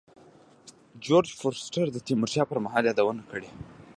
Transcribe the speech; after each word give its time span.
جورج 1.05 1.27
فورستر 1.39 1.85
د 1.91 1.97
تیمور 2.07 2.29
شاه 2.33 2.49
پر 2.49 2.57
مهال 2.65 2.83
یادونه 2.89 3.23
کړې. 3.31 3.49